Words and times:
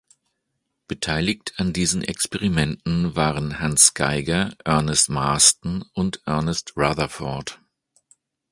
Beteiligt 0.87 1.53
an 1.57 1.73
diesen 1.73 2.03
Experimenten 2.03 3.15
waren 3.15 3.59
Hans 3.59 3.93
Geiger, 3.93 4.51
Ernest 4.65 5.09
Marsden 5.11 5.83
und 5.93 6.23
Ernest 6.25 6.73
Rutherford. 6.75 7.61